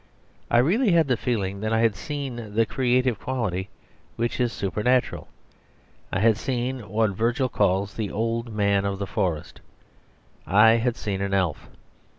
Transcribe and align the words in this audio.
I 0.49 0.57
really 0.57 0.93
had 0.93 1.07
the 1.07 1.15
feeling 1.15 1.59
that 1.59 1.71
I 1.71 1.81
had 1.81 1.95
seen 1.95 2.55
the 2.55 2.65
creative 2.65 3.19
quality; 3.19 3.69
which 4.15 4.39
is 4.39 4.51
supernatural. 4.51 5.27
I 6.11 6.19
had 6.21 6.37
seen 6.37 6.89
what 6.89 7.11
Virgil 7.11 7.49
calls 7.49 7.93
the 7.93 8.09
Old 8.09 8.51
Man 8.51 8.83
of 8.83 8.97
the 8.97 9.05
Forest: 9.05 9.61
I 10.47 10.69
had 10.77 10.95
seen 10.95 11.21
an 11.21 11.35
elf. 11.35 11.69